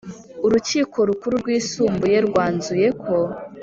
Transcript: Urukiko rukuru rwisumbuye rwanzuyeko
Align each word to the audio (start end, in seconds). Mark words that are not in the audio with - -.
Urukiko 0.45 0.97
rukuru 1.09 1.33
rwisumbuye 1.41 2.17
rwanzuyeko 2.27 3.15